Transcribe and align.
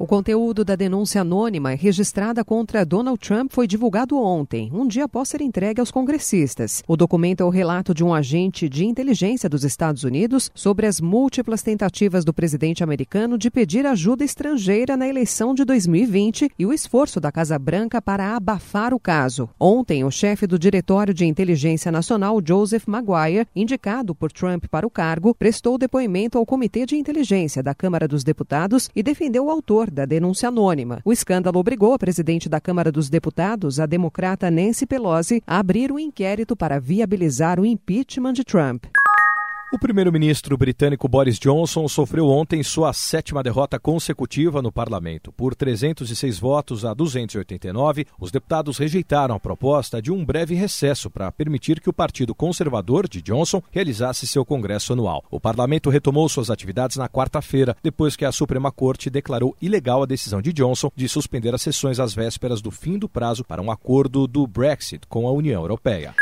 O 0.00 0.06
conteúdo 0.06 0.64
da 0.64 0.76
denúncia 0.76 1.22
anônima 1.22 1.70
registrada 1.70 2.44
contra 2.44 2.86
Donald 2.86 3.18
Trump 3.18 3.50
foi 3.52 3.66
divulgado 3.66 4.16
ontem, 4.16 4.70
um 4.72 4.86
dia 4.86 5.06
após 5.06 5.28
ser 5.28 5.40
entregue 5.40 5.80
aos 5.80 5.90
congressistas. 5.90 6.84
O 6.86 6.96
documento 6.96 7.40
é 7.40 7.44
o 7.44 7.48
relato 7.48 7.92
de 7.92 8.04
um 8.04 8.14
agente 8.14 8.68
de 8.68 8.84
inteligência 8.84 9.48
dos 9.48 9.64
Estados 9.64 10.04
Unidos 10.04 10.52
sobre 10.54 10.86
as 10.86 11.00
múltiplas 11.00 11.62
tentativas 11.62 12.24
do 12.24 12.32
presidente 12.32 12.84
americano 12.84 13.36
de 13.36 13.50
pedir 13.50 13.84
ajuda 13.86 14.22
estrangeira 14.22 14.96
na 14.96 15.08
eleição 15.08 15.52
de 15.52 15.64
2020 15.64 16.48
e 16.56 16.64
o 16.64 16.72
esforço 16.72 17.18
da 17.18 17.32
Casa 17.32 17.58
Branca 17.58 18.00
para 18.00 18.36
abafar 18.36 18.94
o 18.94 19.00
caso. 19.00 19.50
Ontem, 19.58 20.04
o 20.04 20.12
chefe 20.12 20.46
do 20.46 20.60
Diretório 20.60 21.12
de 21.12 21.26
Inteligência 21.26 21.90
Nacional, 21.90 22.40
Joseph 22.46 22.86
Maguire, 22.86 23.48
indicado 23.54 24.14
por 24.14 24.30
Trump 24.30 24.66
para 24.70 24.86
o 24.86 24.90
cargo, 24.90 25.34
prestou 25.34 25.76
depoimento 25.76 26.38
ao 26.38 26.46
Comitê 26.46 26.86
de 26.86 26.94
Inteligência 26.94 27.64
da 27.64 27.74
Câmara 27.74 28.06
dos 28.06 28.22
Deputados 28.22 28.88
e 28.94 29.02
defendeu 29.02 29.46
o 29.46 29.50
autor 29.50 29.87
da 29.90 30.04
denúncia 30.04 30.48
anônima. 30.48 31.00
O 31.04 31.12
escândalo 31.12 31.58
obrigou 31.58 31.94
a 31.94 31.98
presidente 31.98 32.48
da 32.48 32.60
Câmara 32.60 32.92
dos 32.92 33.08
Deputados, 33.08 33.80
a 33.80 33.86
democrata 33.86 34.50
Nancy 34.50 34.86
Pelosi, 34.86 35.42
a 35.46 35.58
abrir 35.58 35.92
um 35.92 35.98
inquérito 35.98 36.56
para 36.56 36.78
viabilizar 36.78 37.60
o 37.60 37.66
impeachment 37.66 38.32
de 38.32 38.44
Trump. 38.44 38.84
O 39.70 39.78
primeiro-ministro 39.78 40.56
britânico 40.56 41.06
Boris 41.06 41.38
Johnson 41.38 41.86
sofreu 41.88 42.26
ontem 42.30 42.62
sua 42.62 42.94
sétima 42.94 43.42
derrota 43.42 43.78
consecutiva 43.78 44.62
no 44.62 44.72
parlamento. 44.72 45.30
Por 45.30 45.54
306 45.54 46.38
votos 46.38 46.86
a 46.86 46.94
289, 46.94 48.06
os 48.18 48.30
deputados 48.30 48.78
rejeitaram 48.78 49.34
a 49.34 49.38
proposta 49.38 50.00
de 50.00 50.10
um 50.10 50.24
breve 50.24 50.54
recesso 50.54 51.10
para 51.10 51.30
permitir 51.30 51.82
que 51.82 51.90
o 51.90 51.92
Partido 51.92 52.34
Conservador 52.34 53.06
de 53.06 53.20
Johnson 53.20 53.62
realizasse 53.70 54.26
seu 54.26 54.42
congresso 54.42 54.94
anual. 54.94 55.22
O 55.30 55.38
parlamento 55.38 55.90
retomou 55.90 56.26
suas 56.30 56.48
atividades 56.48 56.96
na 56.96 57.06
quarta-feira, 57.06 57.76
depois 57.82 58.16
que 58.16 58.24
a 58.24 58.32
Suprema 58.32 58.72
Corte 58.72 59.10
declarou 59.10 59.54
ilegal 59.60 60.02
a 60.02 60.06
decisão 60.06 60.40
de 60.40 60.50
Johnson 60.50 60.90
de 60.96 61.06
suspender 61.10 61.54
as 61.54 61.60
sessões 61.60 62.00
às 62.00 62.14
vésperas 62.14 62.62
do 62.62 62.70
fim 62.70 62.98
do 62.98 63.06
prazo 63.06 63.44
para 63.44 63.60
um 63.60 63.70
acordo 63.70 64.26
do 64.26 64.46
Brexit 64.46 65.06
com 65.06 65.28
a 65.28 65.30
União 65.30 65.60
Europeia. 65.60 66.14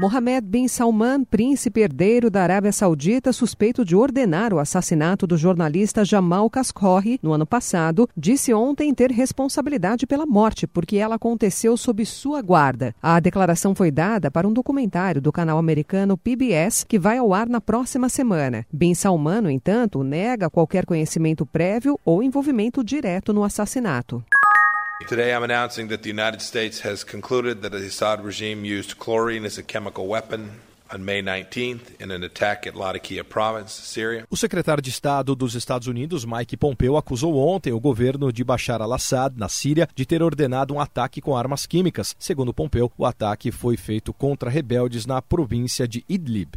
Mohammed 0.00 0.46
bin 0.46 0.68
Salman, 0.68 1.24
príncipe 1.24 1.80
herdeiro 1.80 2.30
da 2.30 2.44
Arábia 2.44 2.70
Saudita, 2.70 3.32
suspeito 3.32 3.84
de 3.84 3.96
ordenar 3.96 4.54
o 4.54 4.60
assassinato 4.60 5.26
do 5.26 5.36
jornalista 5.36 6.04
Jamal 6.04 6.48
Khashoggi 6.48 7.18
no 7.20 7.32
ano 7.32 7.44
passado, 7.44 8.08
disse 8.16 8.54
ontem 8.54 8.94
ter 8.94 9.10
responsabilidade 9.10 10.06
pela 10.06 10.24
morte, 10.24 10.68
porque 10.68 10.98
ela 10.98 11.16
aconteceu 11.16 11.76
sob 11.76 12.06
sua 12.06 12.40
guarda. 12.40 12.94
A 13.02 13.18
declaração 13.18 13.74
foi 13.74 13.90
dada 13.90 14.30
para 14.30 14.46
um 14.46 14.52
documentário 14.52 15.20
do 15.20 15.32
canal 15.32 15.58
americano 15.58 16.16
PBS, 16.16 16.84
que 16.84 16.96
vai 16.96 17.18
ao 17.18 17.34
ar 17.34 17.48
na 17.48 17.60
próxima 17.60 18.08
semana. 18.08 18.64
Bin 18.72 18.94
Salman, 18.94 19.40
no 19.40 19.50
entanto, 19.50 20.04
nega 20.04 20.48
qualquer 20.48 20.86
conhecimento 20.86 21.44
prévio 21.44 21.98
ou 22.04 22.22
envolvimento 22.22 22.84
direto 22.84 23.32
no 23.32 23.42
assassinato. 23.42 24.22
Today, 25.06 25.32
I'm 25.32 25.44
announcing 25.44 25.88
that 25.88 26.02
the 26.02 26.10
United 26.10 26.42
States 26.42 26.80
has 26.80 27.04
concluded 27.04 27.62
that 27.62 27.70
the 27.70 27.86
Assad 27.86 28.24
regime 28.24 28.64
used 28.64 28.98
chlorine 28.98 29.44
as 29.44 29.56
a 29.56 29.62
chemical 29.62 30.08
weapon 30.08 30.60
on 30.92 31.04
May 31.04 31.22
19th 31.22 32.00
in 32.00 32.10
an 32.10 32.24
attack 32.24 32.66
at 32.66 32.74
Latakia 32.74 33.22
province, 33.22 33.72
Syria. 33.72 34.26
O 34.28 34.36
secretário 34.36 34.82
de 34.82 34.90
Estado 34.90 35.36
dos 35.36 35.54
Estados 35.54 35.86
Unidos, 35.86 36.24
Mike 36.24 36.56
Pompeo, 36.56 36.96
acusou 36.96 37.36
ontem 37.36 37.72
o 37.72 37.78
governo 37.78 38.32
de 38.32 38.42
Bashar 38.42 38.82
al-Assad, 38.82 39.38
na 39.38 39.48
Síria, 39.48 39.88
de 39.94 40.04
ter 40.04 40.20
ordenado 40.20 40.74
um 40.74 40.80
ataque 40.80 41.20
com 41.20 41.36
armas 41.36 41.64
químicas. 41.64 42.16
Segundo 42.18 42.52
Pompeo, 42.52 42.90
o 42.98 43.06
ataque 43.06 43.52
foi 43.52 43.76
feito 43.76 44.12
contra 44.12 44.50
rebeldes 44.50 45.06
na 45.06 45.22
província 45.22 45.86
de 45.86 46.04
Idlib. 46.08 46.56